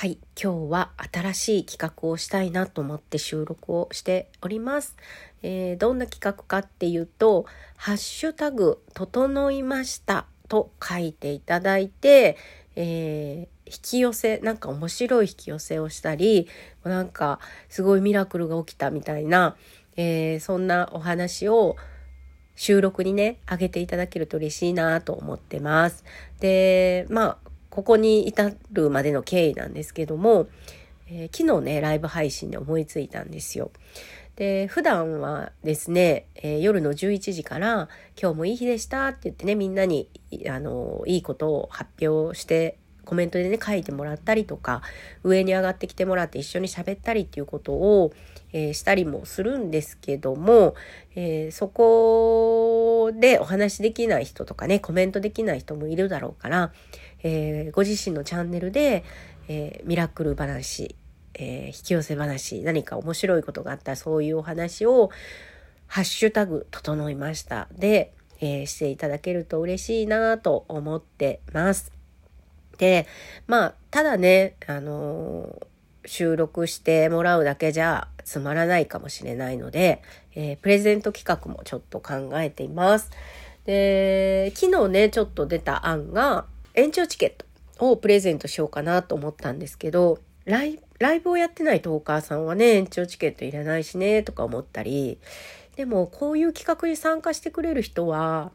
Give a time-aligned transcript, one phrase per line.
[0.00, 4.96] はい、今日は新しい企画をしたいなと思って収録をしております。
[5.42, 7.44] えー、どんな企画かっていうと、
[7.76, 12.38] ハッシュタグ、整いましたと書いていただいて、
[12.76, 16.48] えー、引き寄せ、なんか面白い引き寄せをしたり、
[16.82, 19.54] なんかすごいミラクルが起きたみたいな、
[19.98, 21.76] えー、そんなお話を
[22.56, 26.04] 収録にね、上げていただけると嬉しいなと思ってます。
[26.40, 30.48] で、まあ、ここに至るまでの経緯なんですけども、
[31.08, 33.70] えー、昨日ね、ライブ配信で思いついたんですよ。
[34.36, 37.88] で、普段はですね、えー、夜の11時から
[38.20, 40.08] 今日もいい日でしたって言ってね、みんなに、
[40.48, 42.78] あの、いいことを発表して
[43.10, 44.82] コメントでね書いてもらったりとか
[45.24, 48.12] 上に上がってきてもらって一緒に喋ったりっていうことを、
[48.52, 50.76] えー、したりもするんですけども、
[51.16, 56.72] えー、そこでお話できない人とかねコメントできない人もいるだろうから、
[57.24, 59.02] えー、ご自身のチャンネルで、
[59.48, 60.94] えミラクル話、
[61.34, 65.10] え引き寄せ話何か面白いことがあったらそういうお話を
[65.88, 71.99] 「ハッシュタグ整いました」で、えしていただけると嬉しいなと思ってます。
[72.80, 73.06] で、
[73.46, 75.66] まあ、ただね、あの
[76.06, 80.02] 収録してもらうだけじゃつまらないかもしれないので、
[80.34, 83.10] えー、プレゼント企画もちょっと考えています。
[83.66, 95.18] で、昨日ね、ちょっと出た案が、延長チケットをプレゼントしようかなと思ったんですけど、ライライブをやってないトーカーさんはね、延長チケットいらないしね、とか思ったり、
[95.76, 98.52] でもこういう企画に参加してくれる人は、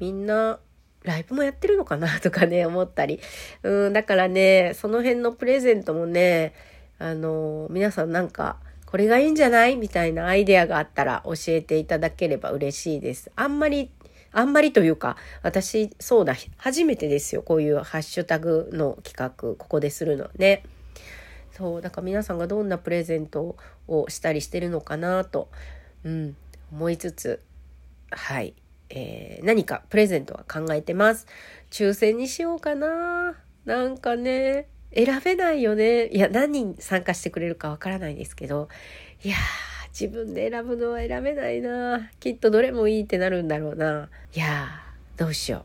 [0.00, 0.58] みんな
[1.02, 3.20] ライブもやってるのかなとかね、 思ったり。
[3.62, 6.54] うん、だからね、その辺のプレゼントもね、
[6.98, 9.76] あの、皆さんなんか、これがいいんじゃない？
[9.76, 13.30] みたいなアイデアがあったら教えていただければ嬉しいです。
[13.36, 13.90] あんまり、
[14.32, 17.42] あんまりというか、私、そうだ、初めてですよ。
[17.42, 20.64] こういうハッシュタグの企画、ここでするのね。
[21.52, 23.56] そう、だから皆さんがどんなプレゼント
[23.86, 25.48] をしたりしてるのかなと、
[26.04, 26.36] うん、
[26.72, 27.40] 思いつつ、
[28.10, 28.54] はい。
[28.90, 31.26] えー、何かプレゼントは考えてます。
[31.70, 33.36] 抽選にしようかな。
[33.64, 36.08] なんかね、選べないよね。
[36.08, 38.68] いや、何人参加してくれるかわからないですけど、
[39.22, 42.10] いやー、自分で選ぶのは選べないな。
[42.18, 44.08] きっとどれもいいってなるんだろうな。
[44.34, 45.64] いやー、どうしよ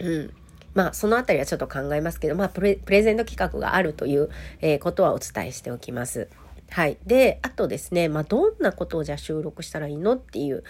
[0.00, 0.04] う。
[0.08, 0.34] うん。
[0.74, 4.28] まあ、そのあたりはちょっと考えますけど、まあ、プレプレゼント企画があるという、
[4.60, 6.28] えー、ことはお伝えしておきます。
[6.70, 6.98] はい。
[7.06, 10.64] で、あとですね、まあ、どんなことをじゃあ収録したらいいのっていう、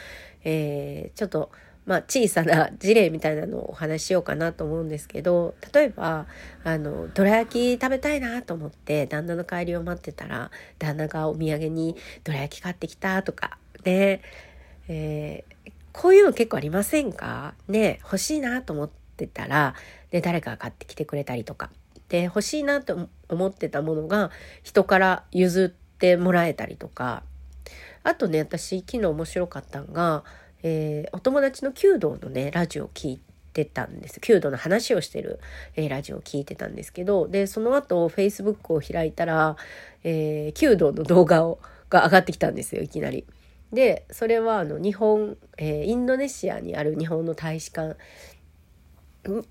[0.45, 1.51] えー、ちょっと、
[1.87, 6.27] まあ、小さな事例みたいなのをお話ししようかなと思うんですけど、例えば、
[6.63, 14.21] あの、どら焼き食べたいなと思って、旦那の帰りを待ってたら、旦那がお土産にどら焼き買ってきたとか、ね、
[14.87, 17.55] えー、こういうの結構ありませんか？
[17.67, 19.75] ね、欲しいなと思ってたら、
[20.11, 21.71] で、誰かが買ってきてくれたりとか。
[22.09, 24.31] で、欲しいなと思ってたものが
[24.63, 27.25] 人から譲ってってもらえたりとか
[28.05, 30.23] あとね私昨日面白かったんが、
[30.63, 33.21] えー、お友達の弓道のねラジオを聞い
[33.53, 35.41] てたんです弓道の話をしてる、
[35.75, 39.57] えー、ラジオを聞いてたんですけどでその後 Facebook を開いたら、
[40.05, 41.59] えー、弓道の動画を
[41.91, 43.25] が上がってきたんですよいきなり。
[43.73, 47.97] でそれはあの日本、えー、インドネシアにある日本の大使館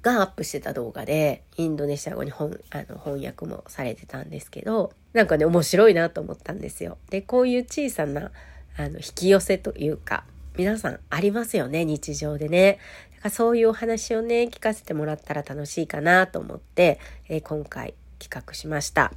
[0.02, 6.98] がアップしてた動画でインドネシア語に本あの翻訳もされてたんですけどなんかね面白いなと思ったんですよ。
[7.10, 8.32] でこういう小さな
[8.78, 10.24] あの引き寄せというか
[10.58, 12.80] 皆さんありますよね日常でね。
[13.16, 17.00] だからそういうお話をね聞かせてもらったら楽しいかなと思って、
[17.30, 19.14] えー、今回企画しました。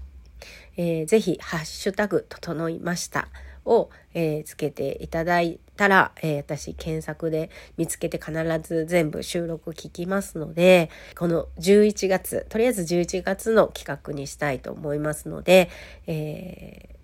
[0.77, 3.28] えー、ぜひハッシュタグ整いました
[3.65, 7.49] を、えー、つけていただいたら、えー、私検索で
[7.79, 15.71] 見つけて必ず全部収録聞きますので、この11月、とりあえず11月の企画にしたいと思いますので、
[16.07, 16.97] え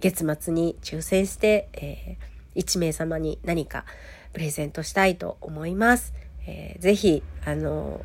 [0.00, 3.84] 月末に抽選して、えー、1名様に何か
[4.32, 6.12] プレゼントしたいと思います。
[6.48, 8.00] えー、ぜひ、あの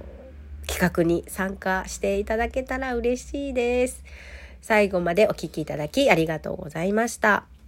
[0.67, 4.03] 企画に参加していただけたら嬉しいです。
[4.61, 7.58] 最後までお聴きいただきありがとうございました。